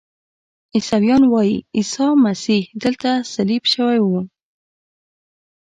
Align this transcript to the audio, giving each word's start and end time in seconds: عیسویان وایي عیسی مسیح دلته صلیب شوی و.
عیسویان 0.75 1.23
وایي 1.33 1.57
عیسی 1.77 2.07
مسیح 2.25 2.61
دلته 2.83 3.09
صلیب 3.33 3.63
شوی 3.73 3.99
و. 4.01 4.07